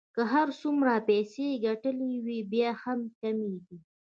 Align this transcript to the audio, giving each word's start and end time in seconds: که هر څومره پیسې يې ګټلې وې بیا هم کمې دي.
که 0.15 0.21
هر 0.33 0.47
څومره 0.61 0.95
پیسې 1.09 1.43
يې 1.51 1.61
ګټلې 1.65 2.11
وې 2.25 2.39
بیا 2.51 2.69
هم 2.83 2.99
کمې 3.19 3.51
دي. 3.65 3.77